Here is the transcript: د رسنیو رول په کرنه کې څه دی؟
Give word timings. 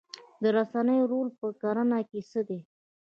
د 0.41 0.43
رسنیو 0.57 1.09
رول 1.11 1.29
په 1.39 1.47
کرنه 1.61 1.99
کې 2.09 2.19
څه 2.29 2.41
دی؟ 2.47 2.59